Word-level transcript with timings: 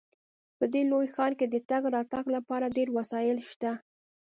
په 0.57 0.65
دې 0.73 0.81
لوی 0.91 1.07
ښار 1.13 1.31
کې 1.39 1.45
د 1.49 1.55
تګ 1.69 1.83
راتګ 1.95 2.25
لپاره 2.35 2.73
ډیر 2.77 2.89
وسایل 2.97 3.37
شته 3.49 3.71